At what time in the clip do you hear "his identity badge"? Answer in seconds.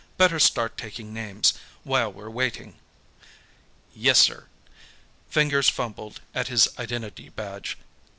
6.47-7.77